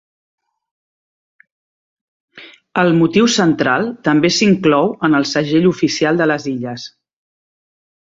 [2.85, 6.93] El motiu central també s'inclou en el Segell oficial de les illes.